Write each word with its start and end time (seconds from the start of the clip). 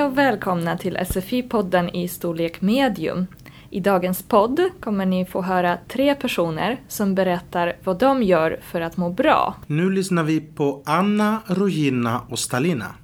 Hej 0.00 0.06
och 0.06 0.18
välkomna 0.18 0.78
till 0.78 0.96
SFI-podden 0.96 1.90
i 1.90 2.08
storlek 2.08 2.60
medium. 2.60 3.26
I 3.70 3.80
dagens 3.80 4.22
podd 4.22 4.60
kommer 4.80 5.06
ni 5.06 5.24
få 5.24 5.42
höra 5.42 5.78
tre 5.88 6.14
personer 6.14 6.80
som 6.88 7.14
berättar 7.14 7.76
vad 7.84 7.98
de 7.98 8.22
gör 8.22 8.60
för 8.62 8.80
att 8.80 8.96
må 8.96 9.10
bra. 9.10 9.54
Nu 9.66 9.90
lyssnar 9.90 10.24
vi 10.24 10.40
på 10.40 10.82
Anna, 10.86 11.42
Rogina 11.46 12.20
och 12.30 12.38
Stalina. 12.38 12.94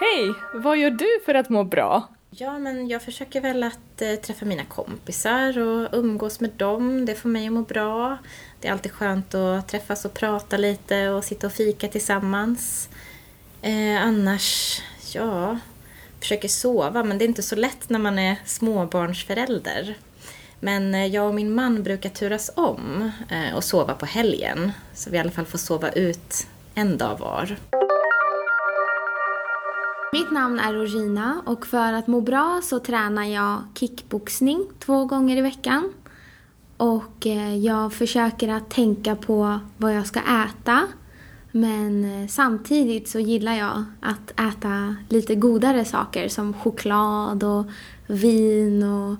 Hej! 0.00 0.34
Vad 0.54 0.78
gör 0.78 0.90
du 0.90 1.24
för 1.24 1.34
att 1.34 1.48
må 1.48 1.64
bra? 1.64 2.08
Ja, 2.30 2.58
men 2.58 2.88
jag 2.88 3.02
försöker 3.02 3.40
väl 3.40 3.62
att 3.62 4.02
eh, 4.02 4.14
träffa 4.14 4.44
mina 4.44 4.64
kompisar 4.64 5.58
och 5.58 5.88
umgås 5.92 6.40
med 6.40 6.50
dem. 6.50 7.06
Det 7.06 7.14
får 7.14 7.28
mig 7.28 7.46
att 7.46 7.52
må 7.52 7.62
bra. 7.62 8.18
Det 8.60 8.68
är 8.68 8.72
alltid 8.72 8.92
skönt 8.92 9.34
att 9.34 9.68
träffas 9.68 10.04
och 10.04 10.14
prata 10.14 10.56
lite 10.56 11.08
och 11.08 11.24
sitta 11.24 11.46
och 11.46 11.52
fika 11.52 11.88
tillsammans. 11.88 12.88
Eh, 13.66 14.02
annars, 14.02 14.80
ja, 15.14 15.58
försöker 16.20 16.48
sova, 16.48 17.04
men 17.04 17.18
det 17.18 17.24
är 17.24 17.28
inte 17.28 17.42
så 17.42 17.56
lätt 17.56 17.88
när 17.88 17.98
man 17.98 18.18
är 18.18 18.36
småbarnsförälder. 18.44 19.96
Men 20.60 20.94
eh, 20.94 21.06
jag 21.06 21.28
och 21.28 21.34
min 21.34 21.54
man 21.54 21.82
brukar 21.82 22.10
turas 22.10 22.50
om 22.54 23.10
eh, 23.28 23.56
och 23.56 23.64
sova 23.64 23.94
på 23.94 24.06
helgen, 24.06 24.72
så 24.94 25.10
vi 25.10 25.16
i 25.16 25.20
alla 25.20 25.30
fall 25.30 25.44
får 25.44 25.58
sova 25.58 25.90
ut 25.90 26.46
en 26.74 26.98
dag 26.98 27.18
var. 27.18 27.56
Mitt 30.12 30.32
namn 30.32 30.58
är 30.58 30.72
Regina 30.72 31.42
och 31.46 31.66
för 31.66 31.92
att 31.92 32.06
må 32.06 32.20
bra 32.20 32.60
så 32.64 32.78
tränar 32.78 33.24
jag 33.24 33.62
kickboxning 33.74 34.66
två 34.78 35.04
gånger 35.04 35.36
i 35.36 35.40
veckan. 35.40 35.92
Och 36.76 37.26
eh, 37.26 37.56
jag 37.56 37.92
försöker 37.92 38.48
att 38.48 38.70
tänka 38.70 39.16
på 39.16 39.60
vad 39.76 39.96
jag 39.96 40.06
ska 40.06 40.20
äta. 40.20 40.86
Men 41.56 42.04
eh, 42.04 42.26
samtidigt 42.26 43.08
så 43.08 43.20
gillar 43.20 43.54
jag 43.54 43.84
att 44.00 44.30
äta 44.30 44.96
lite 45.08 45.34
godare 45.34 45.84
saker 45.84 46.28
som 46.28 46.54
choklad 46.54 47.44
och 47.44 47.66
vin 48.06 48.82
och 48.82 49.16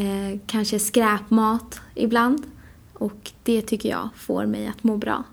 eh, 0.00 0.38
kanske 0.46 0.78
skräpmat 0.78 1.80
ibland. 1.94 2.46
Och 2.94 3.30
det 3.42 3.62
tycker 3.62 3.88
jag 3.88 4.08
får 4.16 4.46
mig 4.46 4.66
att 4.66 4.84
må 4.84 4.96
bra. 4.96 5.24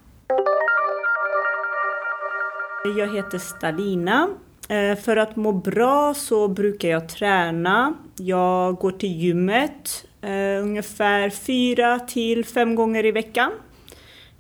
Jag 2.98 3.16
heter 3.16 3.38
Stalina. 3.38 4.28
Eh, 4.70 4.98
för 4.98 5.18
att 5.18 5.36
må 5.36 5.52
bra 5.52 6.14
så 6.14 6.48
brukar 6.48 6.90
jag 6.90 7.10
träna. 7.10 7.94
Jag 8.16 8.76
går 8.76 8.92
till 8.92 9.22
gymmet 9.22 10.06
eh, 10.22 10.62
ungefär 10.62 11.30
fyra 11.30 12.00
till 12.00 12.46
fem 12.46 12.76
gånger 12.76 13.06
i 13.06 13.12
veckan. 13.12 13.52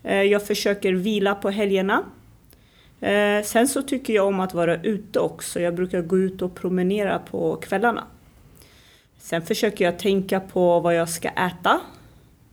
Eh, 0.07 0.23
jag 0.23 0.47
försöker 0.47 0.93
vila 0.93 1.35
på 1.35 1.49
helgerna. 1.49 2.03
Eh, 3.01 3.43
sen 3.43 3.67
så 3.67 3.81
tycker 3.81 4.13
jag 4.13 4.27
om 4.27 4.39
att 4.39 4.53
vara 4.53 4.81
ute 4.81 5.19
också. 5.19 5.59
Jag 5.59 5.75
brukar 5.75 6.01
gå 6.01 6.17
ut 6.17 6.41
och 6.41 6.55
promenera 6.55 7.19
på 7.19 7.55
kvällarna. 7.55 8.03
Sen 9.19 9.41
försöker 9.41 9.85
jag 9.85 9.99
tänka 9.99 10.39
på 10.39 10.79
vad 10.79 10.95
jag 10.95 11.09
ska 11.09 11.29
äta. 11.29 11.79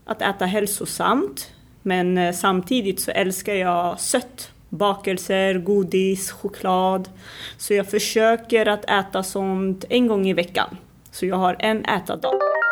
Att 0.05 0.23
äta 0.23 0.47
hälsosamt. 0.47 1.53
Men 1.83 2.19
eh, 2.19 2.33
samtidigt 2.33 3.01
så 3.01 3.11
älskar 3.11 3.55
jag 3.55 4.01
sött 4.01 4.51
bakelser, 4.69 5.55
godis, 5.55 6.31
choklad. 6.31 7.09
Så 7.57 7.75
jag 7.75 7.91
försöker 7.91 8.67
att 8.67 8.91
äta 8.91 9.23
sånt 9.23 9.85
en 9.89 10.07
gång 10.07 10.27
i 10.27 10.33
veckan. 10.33 10.77
Så 11.11 11.27
jag 11.27 11.37
har 11.37 11.57
en 11.59 11.85
ätardag. 11.85 12.64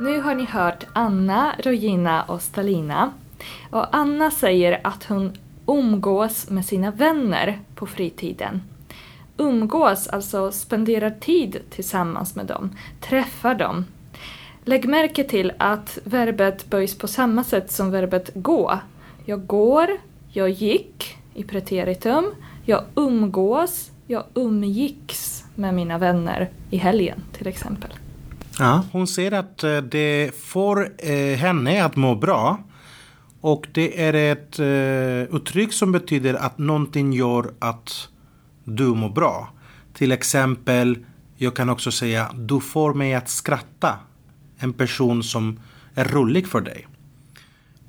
Nu 0.00 0.20
har 0.20 0.34
ni 0.34 0.44
hört 0.44 0.86
Anna, 0.92 1.54
Rogina 1.58 2.22
och 2.22 2.42
Stalina. 2.42 3.12
Och 3.70 3.96
Anna 3.96 4.30
säger 4.30 4.80
att 4.84 5.04
hon 5.04 5.32
umgås 5.66 6.50
med 6.50 6.64
sina 6.66 6.90
vänner 6.90 7.60
på 7.74 7.86
fritiden. 7.86 8.62
Umgås, 9.36 10.08
alltså 10.08 10.52
spenderar 10.52 11.10
tid 11.10 11.60
tillsammans 11.70 12.34
med 12.34 12.46
dem, 12.46 12.70
träffar 13.00 13.54
dem. 13.54 13.84
Lägg 14.64 14.88
märke 14.88 15.24
till 15.24 15.52
att 15.58 15.98
verbet 16.04 16.66
böjs 16.70 16.98
på 16.98 17.08
samma 17.08 17.44
sätt 17.44 17.72
som 17.72 17.90
verbet 17.90 18.30
gå 18.34 18.78
jag 19.24 19.46
går, 19.46 19.90
jag 20.32 20.50
gick 20.50 21.16
i 21.34 21.44
preteritum, 21.44 22.34
jag 22.64 22.84
umgås, 22.94 23.90
jag 24.06 24.24
umgicks 24.34 25.44
med 25.54 25.74
mina 25.74 25.98
vänner 25.98 26.50
i 26.70 26.76
helgen 26.76 27.22
till 27.32 27.46
exempel. 27.46 27.90
Ja, 28.58 28.84
hon 28.92 29.06
säger 29.06 29.32
att 29.32 29.64
eh, 29.64 29.76
det 29.76 30.30
får 30.38 30.92
eh, 30.98 31.36
henne 31.36 31.84
att 31.84 31.96
må 31.96 32.14
bra. 32.14 32.58
Och 33.40 33.66
det 33.72 34.02
är 34.02 34.14
ett 34.14 34.58
eh, 34.58 35.36
uttryck 35.36 35.72
som 35.72 35.92
betyder 35.92 36.34
att 36.34 36.58
någonting 36.58 37.12
gör 37.12 37.54
att 37.58 38.08
du 38.64 38.84
mår 38.86 39.08
bra. 39.08 39.48
Till 39.94 40.12
exempel, 40.12 40.98
jag 41.36 41.56
kan 41.56 41.68
också 41.68 41.90
säga 41.90 42.30
du 42.34 42.60
får 42.60 42.94
mig 42.94 43.14
att 43.14 43.28
skratta. 43.28 43.98
En 44.58 44.72
person 44.72 45.22
som 45.22 45.60
är 45.94 46.04
rolig 46.04 46.48
för 46.48 46.60
dig. 46.60 46.86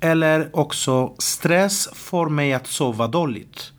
Eller 0.00 0.56
också 0.56 1.14
stress 1.18 1.88
får 1.94 2.28
mig 2.28 2.52
att 2.52 2.66
sova 2.66 3.06
dåligt. 3.06 3.72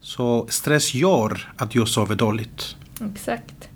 Så 0.00 0.46
stress 0.48 0.94
gör 0.94 1.52
att 1.56 1.74
jag 1.74 1.88
sover 1.88 2.14
dåligt. 2.16 2.76
Exakt. 3.12 3.69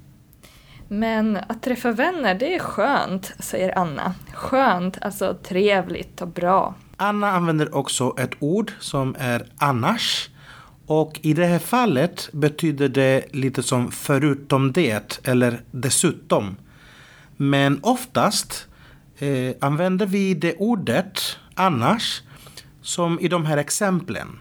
Men 0.89 1.37
att 1.37 1.62
träffa 1.62 1.93
vänner, 1.93 2.34
det 2.34 2.55
är 2.55 2.59
skönt, 2.59 3.33
säger 3.39 3.78
Anna. 3.78 4.15
Skönt, 4.33 4.99
alltså 5.00 5.37
trevligt 5.43 6.22
och 6.22 6.28
bra. 6.28 6.75
Anna 6.97 7.31
använder 7.31 7.75
också 7.75 8.15
ett 8.19 8.33
ord 8.39 8.72
som 8.81 9.17
är 9.19 9.47
annars. 9.56 10.31
Och 10.87 11.21
i 11.23 11.34
det 11.34 11.47
här 11.47 11.59
fallet 11.59 12.28
betyder 12.33 12.89
det 12.89 13.25
lite 13.33 13.62
som 13.62 13.91
förutom 13.91 14.73
det 14.73 15.21
eller 15.28 15.61
dessutom. 15.71 16.56
Men 17.37 17.81
oftast 17.83 18.69
eh, 19.19 19.55
använder 19.61 20.06
vi 20.06 20.34
det 20.34 20.55
ordet 20.56 21.21
annars, 21.55 22.23
som 22.83 23.21
i 23.21 23.28
de 23.28 23.47
här 23.47 23.56
exemplen. 23.56 24.39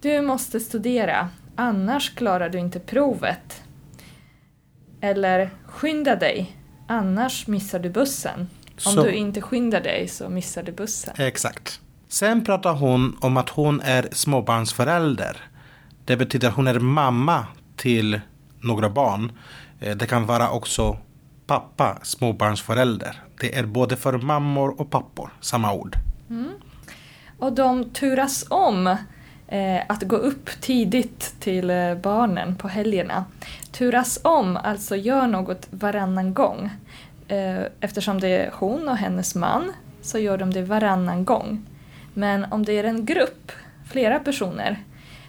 Du 0.00 0.22
måste 0.22 0.60
studera, 0.60 1.28
annars 1.56 2.14
klarar 2.14 2.48
du 2.48 2.58
inte 2.58 2.80
provet. 2.80 3.62
Eller 5.00 5.50
skynda 5.66 6.16
dig, 6.16 6.56
annars 6.86 7.46
missar 7.46 7.78
du 7.78 7.90
bussen. 7.90 8.48
Om 8.86 8.92
så. 8.92 9.02
du 9.02 9.12
inte 9.12 9.40
skyndar 9.40 9.80
dig 9.80 10.08
så 10.08 10.28
missar 10.28 10.62
du 10.62 10.72
bussen. 10.72 11.14
Exakt. 11.18 11.80
Sen 12.08 12.44
pratar 12.44 12.74
hon 12.74 13.16
om 13.20 13.36
att 13.36 13.48
hon 13.48 13.80
är 13.80 14.08
småbarnsförälder. 14.12 15.36
Det 16.04 16.16
betyder 16.16 16.48
att 16.48 16.54
hon 16.54 16.66
är 16.66 16.78
mamma 16.78 17.46
till 17.76 18.20
några 18.60 18.90
barn. 18.90 19.32
Eh, 19.80 19.96
det 19.96 20.06
kan 20.06 20.26
vara 20.26 20.50
också 20.50 20.96
pappa, 21.46 21.98
småbarnsförälder. 22.02 23.22
Det 23.40 23.58
är 23.58 23.66
både 23.66 23.96
för 23.96 24.18
mammor 24.18 24.80
och 24.80 24.90
pappor, 24.90 25.30
samma 25.40 25.72
ord. 25.72 25.96
Mm. 26.30 26.52
Och 27.38 27.52
de 27.52 27.90
turas 27.90 28.44
om 28.50 28.96
Eh, 29.52 29.82
att 29.86 30.02
gå 30.02 30.16
upp 30.16 30.50
tidigt 30.60 31.34
till 31.40 31.70
eh, 31.70 31.94
barnen 31.94 32.56
på 32.56 32.68
helgerna. 32.68 33.24
Turas 33.72 34.20
om, 34.24 34.56
alltså 34.56 34.96
gör 34.96 35.26
något 35.26 35.66
varannan 35.70 36.34
gång. 36.34 36.70
Eh, 37.28 37.62
eftersom 37.80 38.20
det 38.20 38.28
är 38.28 38.50
hon 38.54 38.88
och 38.88 38.96
hennes 38.96 39.34
man 39.34 39.72
så 40.02 40.18
gör 40.18 40.38
de 40.38 40.50
det 40.50 40.62
varannan 40.62 41.24
gång. 41.24 41.66
Men 42.14 42.44
om 42.44 42.64
det 42.64 42.72
är 42.72 42.84
en 42.84 43.04
grupp, 43.04 43.52
flera 43.90 44.18
personer, 44.18 44.78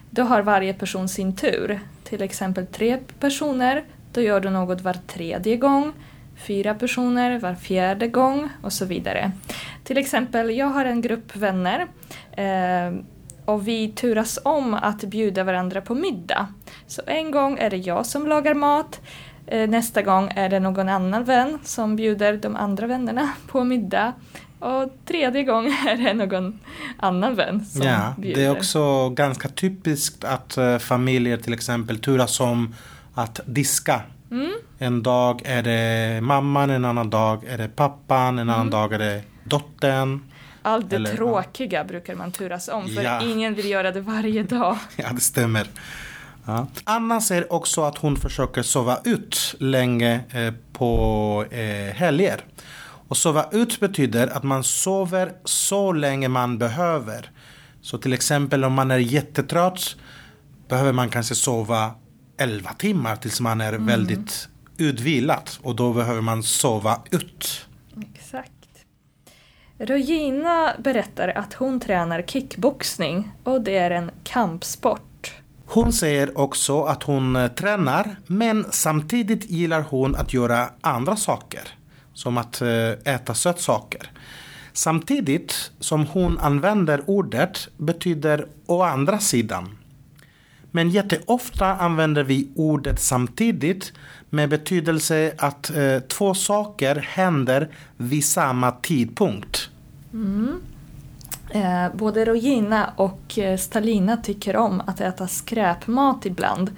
då 0.09 0.23
har 0.23 0.41
varje 0.41 0.73
person 0.73 1.09
sin 1.09 1.35
tur. 1.35 1.79
Till 2.03 2.21
exempel 2.21 2.67
tre 2.67 2.97
personer, 3.19 3.83
då 4.13 4.21
gör 4.21 4.39
du 4.39 4.49
något 4.49 4.81
var 4.81 4.93
tredje 4.93 5.57
gång 5.57 5.93
fyra 6.41 6.73
personer 6.73 7.39
var 7.39 7.55
fjärde 7.55 8.07
gång 8.07 8.49
och 8.61 8.73
så 8.73 8.85
vidare. 8.85 9.31
Till 9.83 9.97
exempel, 9.97 10.57
jag 10.57 10.67
har 10.67 10.85
en 10.85 11.01
grupp 11.01 11.35
vänner 11.35 11.87
eh, 12.31 12.93
och 13.45 13.67
vi 13.67 13.87
turas 13.87 14.39
om 14.43 14.73
att 14.73 15.03
bjuda 15.03 15.43
varandra 15.43 15.81
på 15.81 15.95
middag. 15.95 16.47
Så 16.87 17.01
en 17.07 17.31
gång 17.31 17.57
är 17.57 17.69
det 17.69 17.77
jag 17.77 18.05
som 18.05 18.27
lagar 18.27 18.53
mat, 18.53 19.01
eh, 19.47 19.69
nästa 19.69 20.01
gång 20.01 20.31
är 20.35 20.49
det 20.49 20.59
någon 20.59 20.89
annan 20.89 21.23
vän 21.23 21.59
som 21.63 21.95
bjuder 21.95 22.37
de 22.37 22.55
andra 22.55 22.87
vännerna 22.87 23.29
på 23.47 23.63
middag 23.63 24.13
och 24.59 24.91
tredje 25.05 25.43
gången 25.43 25.73
är 25.87 25.97
det 25.97 26.13
någon 26.13 26.59
annan 26.97 27.35
vän 27.35 27.65
som 27.65 27.81
ja, 27.81 28.13
bjuder. 28.17 28.41
Det 28.41 28.45
är 28.45 28.51
också 28.51 29.09
ganska 29.09 29.47
typiskt 29.47 30.23
att 30.23 30.57
uh, 30.57 30.77
familjer 30.77 31.37
till 31.37 31.53
exempel 31.53 31.99
turas 31.99 32.39
om 32.39 32.75
att 33.13 33.39
diska 33.45 34.01
Mm. 34.31 34.51
En 34.77 35.03
dag 35.03 35.41
är 35.45 35.63
det 35.63 36.21
mamman, 36.21 36.69
en 36.69 36.85
annan 36.85 37.09
dag 37.09 37.45
är 37.45 37.57
det 37.57 37.67
pappan, 37.67 38.39
en 38.39 38.49
annan 38.49 38.61
mm. 38.61 38.71
dag 38.71 38.93
är 38.93 38.99
det 38.99 39.21
dottern. 39.43 40.19
Allt 40.61 40.89
det 40.89 40.95
Eller, 40.95 41.15
tråkiga 41.15 41.79
ja. 41.79 41.83
brukar 41.83 42.15
man 42.15 42.31
turas 42.31 42.67
om 42.67 42.87
för 42.87 43.03
ja. 43.03 43.21
ingen 43.21 43.55
vill 43.55 43.69
göra 43.69 43.91
det 43.91 44.01
varje 44.01 44.43
dag. 44.43 44.77
ja, 44.95 45.09
det 45.13 45.21
stämmer. 45.21 45.67
Ja. 46.45 46.67
Anna 46.83 47.21
säger 47.21 47.53
också 47.53 47.83
att 47.83 47.97
hon 47.97 48.15
försöker 48.15 48.61
sova 48.61 48.99
ut 49.03 49.55
länge 49.59 50.21
eh, 50.29 50.53
på 50.73 51.45
eh, 51.51 51.93
helger. 51.95 52.45
Och 53.07 53.17
sova 53.17 53.49
ut 53.51 53.79
betyder 53.79 54.27
att 54.27 54.43
man 54.43 54.63
sover 54.63 55.33
så 55.45 55.91
länge 55.91 56.27
man 56.27 56.57
behöver. 56.57 57.31
Så 57.81 57.97
till 57.97 58.13
exempel 58.13 58.63
om 58.63 58.73
man 58.73 58.91
är 58.91 58.97
jättetrött 58.97 59.95
behöver 60.69 60.93
man 60.93 61.09
kanske 61.09 61.35
sova 61.35 61.91
11 62.37 62.73
timmar 62.73 63.15
tills 63.15 63.41
man 63.41 63.61
är 63.61 63.73
väldigt 63.73 64.49
utvilad. 64.77 65.49
Och 65.61 65.75
då 65.75 65.93
behöver 65.93 66.21
man 66.21 66.43
sova 66.43 67.01
ut. 67.11 67.67
Regina 69.83 70.73
berättar 70.79 71.27
att 71.27 71.53
hon 71.53 71.79
tränar 71.79 72.21
kickboxning 72.21 73.31
och 73.43 73.61
det 73.61 73.77
är 73.77 73.91
en 73.91 74.11
kampsport. 74.23 75.33
Hon 75.65 75.93
säger 75.93 76.37
också 76.37 76.83
att 76.83 77.03
hon 77.03 77.35
eh, 77.35 77.47
tränar 77.47 78.15
men 78.27 78.65
samtidigt 78.71 79.49
gillar 79.49 79.81
hon 79.81 80.15
att 80.15 80.33
göra 80.33 80.69
andra 80.81 81.15
saker. 81.15 81.61
Som 82.13 82.37
att 82.37 82.61
eh, 82.61 83.13
äta 83.13 83.33
sötsaker. 83.33 84.11
Samtidigt 84.73 85.71
som 85.79 86.05
hon 86.05 86.37
använder 86.37 87.01
ordet 87.09 87.67
betyder 87.77 88.47
å 88.65 88.81
andra 88.81 89.19
sidan. 89.19 89.77
Men 90.71 90.89
jätteofta 90.89 91.65
använder 91.65 92.23
vi 92.23 92.49
ordet 92.55 92.99
samtidigt 92.99 93.93
med 94.29 94.49
betydelse 94.49 95.33
att 95.37 95.69
eh, 95.75 95.99
två 95.99 96.33
saker 96.33 96.95
händer 96.95 97.69
vid 97.97 98.25
samma 98.25 98.71
tidpunkt. 98.71 99.70
Eh, 101.49 101.93
både 101.93 102.25
Regina 102.25 102.93
och 102.95 103.37
eh, 103.39 103.57
Stalina 103.57 104.17
tycker 104.17 104.55
om 104.55 104.81
att 104.87 105.01
äta 105.01 105.27
skräpmat 105.27 106.25
ibland. 106.25 106.71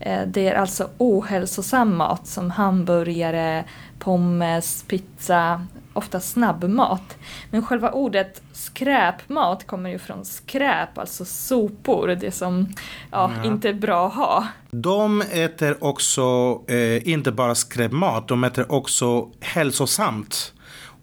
Eh, 0.00 0.22
det 0.26 0.48
är 0.48 0.54
alltså 0.54 0.88
ohälsosam 0.98 1.96
mat 1.96 2.26
som 2.26 2.50
hamburgare, 2.50 3.64
pommes, 3.98 4.84
pizza, 4.88 5.66
ofta 5.92 6.20
snabbmat. 6.20 7.16
Men 7.50 7.66
själva 7.66 7.90
ordet 7.90 8.42
skräpmat 8.52 9.66
kommer 9.66 9.90
ju 9.90 9.98
från 9.98 10.24
skräp, 10.24 10.98
alltså 10.98 11.24
sopor, 11.24 12.08
det 12.08 12.30
som 12.30 12.68
ja, 13.10 13.30
Ja. 13.36 13.44
inte 13.44 13.68
är 13.68 13.72
bra 13.74 14.06
att 14.06 14.14
ha. 14.14 14.46
De 14.70 15.22
äter 15.22 15.84
också 15.84 16.22
eh, 16.66 17.08
inte 17.08 17.32
bara 17.32 17.54
skräpmat, 17.54 18.28
de 18.28 18.44
äter 18.44 18.72
också 18.72 19.28
hälsosamt. 19.40 20.52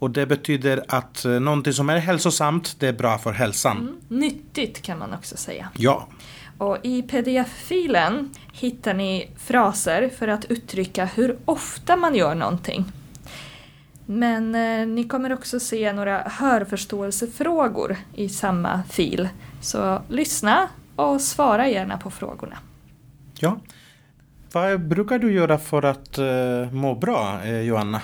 Och 0.02 0.12
det 0.12 0.26
betyder 0.26 0.84
att 0.88 1.26
eh, 1.26 1.32
någonting 1.32 1.74
som 1.74 1.90
är 1.90 1.98
hälsosamt, 1.98 2.76
det 2.80 2.88
är 2.88 2.94
bra 2.94 3.18
för 3.18 3.32
hälsan. 3.32 4.02
Nyttigt 4.08 4.82
kan 4.82 5.00
man 5.00 5.14
också 5.14 5.38
säga. 5.38 5.70
Ja. 5.78 6.08
Och 6.58 6.78
i 6.84 7.02
pdf-filen 7.02 8.30
hittar 8.54 8.94
ni 8.94 9.32
fraser 9.38 10.10
för 10.10 10.28
att 10.28 10.46
uttrycka 10.46 11.06
hur 11.06 11.38
ofta 11.46 11.96
man 11.96 12.16
gör 12.16 12.36
någonting. 12.36 12.86
Men 14.06 14.56
eh, 14.56 14.88
ni 14.88 15.04
kommer 15.04 15.34
också 15.34 15.60
se 15.60 15.94
några 15.94 16.20
hörförståelsefrågor 16.20 17.96
i 18.16 18.30
samma 18.30 18.84
fil. 18.90 19.30
Så 19.62 20.02
lyssna 20.08 20.70
och 20.96 21.22
svara 21.22 21.70
gärna 21.70 21.98
på 21.98 22.12
frågorna. 22.12 22.58
ja. 23.40 23.58
Vad 24.54 24.88
brukar 24.88 25.20
du 25.20 25.34
göra 25.34 25.58
för 25.58 25.86
att 25.86 26.18
eh, 26.18 26.72
må 26.72 26.96
bra, 26.96 27.42
eh, 27.44 27.62
Joanna? 27.62 28.02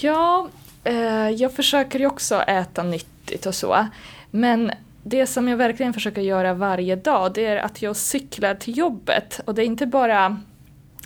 Ja, 0.00 0.48
eh, 0.84 1.28
jag 1.28 1.52
försöker 1.52 1.98
ju 1.98 2.06
också 2.06 2.42
äta 2.42 2.82
nyttigt 2.82 3.46
och 3.46 3.54
så. 3.54 3.86
Men 4.30 4.72
det 5.02 5.26
som 5.26 5.48
jag 5.48 5.56
verkligen 5.56 5.92
försöker 5.92 6.22
göra 6.22 6.54
varje 6.54 6.96
dag 6.96 7.32
det 7.34 7.46
är 7.46 7.56
att 7.56 7.82
jag 7.82 7.96
cyklar 7.96 8.54
till 8.54 8.78
jobbet. 8.78 9.40
Och 9.44 9.54
det 9.54 9.62
är 9.62 9.66
inte 9.66 9.86
bara 9.86 10.40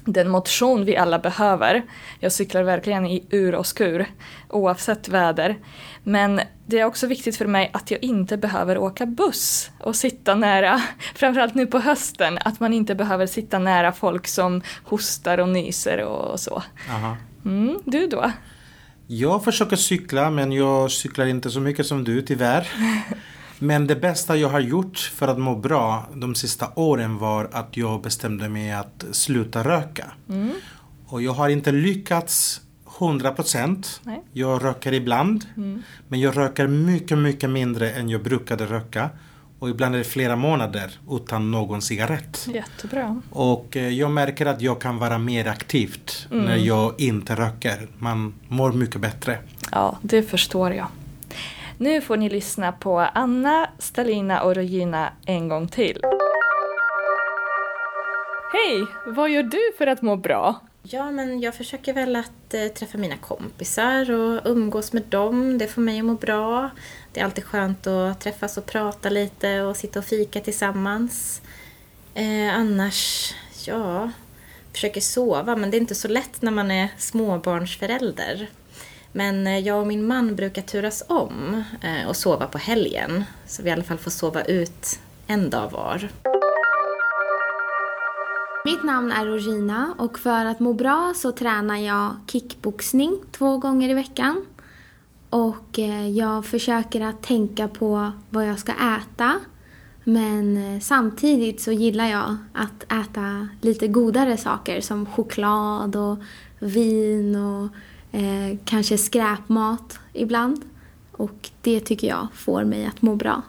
den 0.05 0.31
motion 0.31 0.85
vi 0.85 0.97
alla 0.97 1.19
behöver. 1.19 1.82
Jag 2.21 2.32
cyklar 2.32 2.62
verkligen 2.62 3.06
i 3.06 3.26
ur 3.31 3.55
och 3.55 3.67
skur 3.67 4.06
oavsett 4.49 5.09
väder. 5.09 5.56
Men 6.03 6.41
det 6.67 6.81
är 6.81 6.85
också 6.85 7.06
viktigt 7.06 7.37
för 7.37 7.47
mig 7.47 7.70
att 7.73 7.91
jag 7.91 8.05
inte 8.05 8.37
behöver 8.37 8.79
åka 8.79 9.06
buss 9.06 9.70
och 9.81 9.97
sitta 9.97 10.35
nära, 10.35 10.82
framförallt 11.15 11.55
nu 11.55 11.67
på 11.67 11.79
hösten, 11.79 12.38
att 12.44 12.61
man 12.61 12.73
inte 12.73 12.94
behöver 12.94 13.27
sitta 13.27 13.59
nära 13.59 13.93
folk 13.93 14.27
som 14.27 14.62
hostar 14.85 15.38
och 15.38 15.49
nyser 15.49 15.99
och 16.05 16.41
så. 16.41 16.62
Mm, 17.44 17.81
du 17.85 18.06
då? 18.06 18.31
Jag 19.06 19.45
försöker 19.45 19.77
cykla 19.77 20.31
men 20.31 20.53
jag 20.53 20.91
cyklar 20.91 21.27
inte 21.27 21.51
så 21.51 21.61
mycket 21.61 21.87
som 21.87 22.05
du 22.05 22.23
tyvärr. 22.23 22.69
Men 23.59 23.87
det 23.87 23.97
bästa 23.97 24.37
jag 24.37 24.49
har 24.49 24.61
gjort 24.61 24.99
för 24.99 25.29
att 25.29 25.39
må 25.39 25.56
bra 25.56 26.06
de 26.15 26.35
sista 26.35 26.71
åren 26.75 27.19
var 27.19 27.49
att 27.53 27.77
jag 27.77 28.03
bestämde 28.03 28.49
mig 28.49 28.73
att 28.73 29.05
sluta 29.12 29.65
röka. 29.65 30.12
Och 31.06 31.23
jag 31.23 31.33
har 31.33 31.49
inte 31.49 31.73
lyckats 31.73 32.61
100%. 32.99 34.01
Nej. 34.03 34.23
Jag 34.33 34.65
röker 34.65 34.93
ibland. 34.93 35.45
Men 36.09 36.21
jag 36.21 36.37
röker 36.37 36.67
mycket, 36.67 37.19
mycket 37.19 37.51
mindre 37.51 37.91
än 37.91 38.09
jag 38.09 38.23
brukade 38.23 38.67
röka. 38.67 39.11
Och 39.65 39.71
ibland 39.71 39.95
är 39.95 39.99
det 39.99 40.05
flera 40.05 40.37
månader 40.37 40.91
utan 41.11 41.51
någon 41.51 41.83
cigarett. 41.83 42.49
Jättebra. 42.55 43.21
Och 43.31 43.77
eh, 43.77 43.89
jag 43.89 44.11
märker 44.11 44.47
att 44.47 44.61
jag 44.61 44.81
kan 44.81 44.99
vara 44.99 45.19
mer 45.19 45.47
aktivt 45.49 46.27
när 46.31 46.57
jag 46.57 47.01
inte 47.01 47.35
röker. 47.35 47.89
Man 47.99 48.35
mår 48.49 48.73
mycket 48.73 49.01
bättre. 49.01 49.39
Ja, 49.73 49.99
det 50.03 50.23
förstår 50.23 50.73
jag. 50.73 50.87
Nu 51.79 52.01
får 52.01 52.17
ni 52.17 52.31
lyssna 52.31 52.73
på 52.73 53.01
Anna, 53.01 53.69
Stalina 53.79 54.43
och 54.43 54.55
Regina 54.55 55.13
en 55.27 55.49
gång 55.49 55.69
till. 55.69 56.01
Hej! 58.53 58.87
Vad 59.07 59.31
gör 59.31 59.43
du 59.43 59.73
för 59.79 59.87
att 59.87 60.03
må 60.03 60.17
bra? 60.17 60.61
Ja, 60.87 61.11
men 61.11 61.41
jag 61.41 61.55
försöker 61.55 61.93
väl 61.93 62.17
att 62.17 62.55
eh, 62.55 62.67
träffa 62.67 62.99
mina 62.99 63.17
kompisar 63.17 64.11
och 64.11 64.41
umgås 64.45 64.93
med 64.93 65.03
dem. 65.03 65.59
Det 65.59 65.67
får 65.67 65.83
mig 65.83 65.99
att 65.99 66.05
må 66.05 66.15
bra. 66.15 66.71
Det 67.13 67.21
är 67.21 67.25
alltid 67.25 67.45
skönt 67.45 67.87
att 67.87 68.21
träffas 68.21 68.59
och 68.59 68.67
prata 68.67 69.09
lite 69.11 69.61
och 69.61 69.77
sitta 69.77 69.99
och 69.99 70.05
fika 70.05 70.41
tillsammans. 70.41 71.43
Eh, 72.15 72.55
annars, 72.55 73.35
ja, 73.67 74.11
försöker 74.73 75.01
sova, 75.01 75.57
men 75.57 75.71
det 75.71 75.77
är 75.77 75.81
inte 75.81 75.95
så 75.95 76.09
lätt 76.09 76.43
när 76.43 76.53
man 76.53 76.71
är 76.71 76.89
småbarnsförälder. 76.99 78.51
Men 79.13 79.47
eh, 79.47 79.59
jag 79.59 79.81
och 79.81 79.87
min 79.87 80.07
man 80.07 80.37
brukar 80.37 80.63
turas 80.63 81.05
om 81.09 81.65
eh, 81.83 82.09
och 82.09 82.17
sova 82.17 82.47
på 82.47 82.59
helgen. 82.59 83.25
Så 83.47 83.63
vi 83.63 83.69
i 83.69 83.73
alla 83.73 83.85
fall 83.85 83.99
får 83.99 84.11
sova 84.11 84.43
ut 84.43 85.01
en 85.27 85.51
dag 85.51 85.71
var. 85.71 86.09
Mitt 88.67 88.83
namn 88.85 89.13
är 89.13 89.27
Regina 89.27 89.95
och 89.99 90.19
för 90.19 90.45
att 90.45 90.61
må 90.61 90.73
bra 90.73 91.13
så 91.17 91.33
tränar 91.33 91.77
jag 91.77 92.17
kickboxning 92.27 93.19
två 93.33 93.59
gånger 93.59 93.89
i 93.89 93.94
veckan. 93.94 94.47
Och 95.31 95.79
eh, 95.79 96.09
jag 96.09 96.47
försöker 96.47 97.01
att 97.01 97.23
tänka 97.23 97.69
på 97.69 98.13
vad 98.31 98.49
jag 98.49 98.59
ska 98.59 98.73
äta. 98.73 99.35
Men 100.05 100.56
eh, 100.56 100.81
samtidigt 100.81 101.61
så 101.61 101.73
gillar 101.73 102.06
jag 102.06 102.37
att 102.53 102.93
äta 102.93 103.49
lite 103.61 103.89
godare 103.89 104.37
saker 104.37 104.81
som 104.81 105.06
choklad 105.06 105.97
och 105.97 106.19
vin 106.59 107.37
och 107.37 107.69
eh, 108.19 108.59
kanske 108.65 108.99
skräpmat 108.99 109.99
ibland. 110.13 110.65
Och 111.13 111.51
det 111.63 111.81
tycker 111.81 112.09
jag 112.09 112.27
får 112.35 112.65
mig 112.65 112.87
att 112.87 113.03
må 113.03 113.17
bra. 113.17 113.43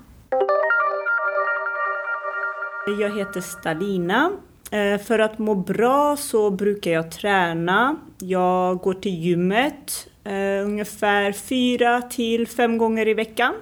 Jag 3.00 3.18
heter 3.18 3.42
Stalina. 3.42 4.32
Eh, 4.76 4.98
för 5.00 5.20
att 5.20 5.40
må 5.40 5.56
bra 5.56 6.18
så 6.18 6.52
brukar 6.52 6.92
jag 6.92 7.12
träna. 7.12 7.96
Jag 8.18 8.78
går 8.78 8.94
till 8.94 9.24
gymmet 9.24 10.08
eh, 10.24 10.66
ungefär 10.66 11.32
fyra 11.32 12.02
till 12.02 12.48
fem 12.48 12.78
gånger 12.78 13.08
i 13.08 13.14
veckan. 13.14 13.54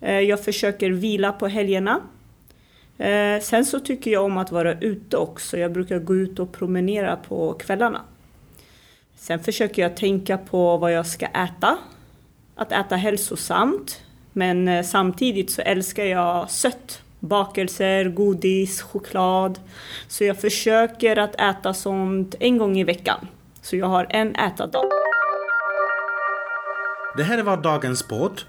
Eh, 0.00 0.20
jag 0.20 0.44
försöker 0.44 0.90
vila 0.90 1.32
på 1.32 1.46
helgerna. 1.46 2.00
Sen 3.42 3.64
så 3.64 3.80
tycker 3.80 4.10
jag 4.10 4.24
om 4.24 4.38
att 4.38 4.52
vara 4.52 4.74
ute 4.80 5.16
också. 5.16 5.58
Jag 5.58 5.72
brukar 5.72 5.98
gå 5.98 6.14
ut 6.14 6.38
och 6.38 6.52
promenera 6.52 7.16
på 7.16 7.52
kvällarna. 7.52 8.00
Sen 9.16 9.40
försöker 9.40 9.82
jag 9.82 9.96
tänka 9.96 10.38
på 10.38 10.76
vad 10.76 10.92
jag 10.92 11.06
ska 11.06 11.26
äta. 11.26 11.78
Att 12.54 12.72
äta 12.72 12.96
hälsosamt. 12.96 14.04
Men 14.32 14.84
samtidigt 14.84 15.50
så 15.50 15.62
älskar 15.62 16.04
jag 16.04 16.50
sött. 16.50 17.02
Bakelser, 17.20 18.04
godis, 18.04 18.82
choklad. 18.82 19.58
Så 20.08 20.24
jag 20.24 20.40
försöker 20.40 21.16
att 21.18 21.40
äta 21.40 21.74
sånt 21.74 22.34
en 22.40 22.58
gång 22.58 22.78
i 22.78 22.84
veckan. 22.84 23.26
Så 23.62 23.76
jag 23.76 23.86
har 23.86 24.06
en 24.10 24.36
ätardag. 24.36 24.84
Det 27.16 27.22
här 27.22 27.42
var 27.42 27.56
dagens 27.56 28.02
podd. 28.08 28.40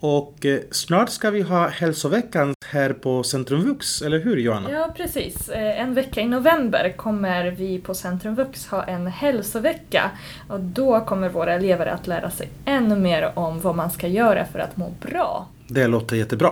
Och 0.00 0.46
eh, 0.46 0.58
snart 0.70 1.10
ska 1.10 1.30
vi 1.30 1.42
ha 1.42 1.68
hälsoveckan 1.68 2.54
här 2.66 2.92
på 2.92 3.22
Centrum 3.22 3.60
Vux, 3.64 4.02
eller 4.02 4.18
hur 4.18 4.36
Johanna? 4.36 4.70
Ja, 4.70 4.92
precis. 4.96 5.48
Eh, 5.48 5.80
En 5.80 5.94
vecka 5.94 6.20
i 6.20 6.26
november 6.26 6.94
kommer 6.96 7.50
vi 7.50 7.78
på 7.78 7.94
Centrum 7.94 8.34
Vux 8.34 8.66
ha 8.66 8.82
en 8.84 9.06
hälsovecka. 9.06 10.10
Och 10.48 10.60
då 10.60 11.00
kommer 11.00 11.28
våra 11.28 11.52
elever 11.54 11.86
att 11.86 12.06
lära 12.06 12.30
sig 12.30 12.48
ännu 12.64 12.96
mer 12.96 13.32
om 13.34 13.60
vad 13.60 13.76
man 13.76 13.90
ska 13.90 14.06
göra 14.08 14.44
för 14.44 14.58
att 14.58 14.76
må 14.76 14.92
bra. 15.00 15.46
Det 15.68 15.86
låter 15.86 16.16
jättebra. 16.16 16.50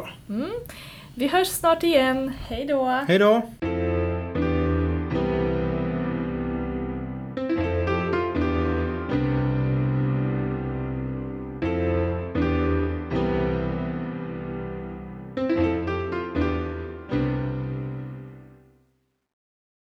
Vi 1.14 1.26
hörs 1.26 1.48
snart 1.48 1.82
igen. 1.82 2.32
Hej 2.48 2.64
då! 2.66 2.84
Hej 3.08 3.18
då! 3.18 3.42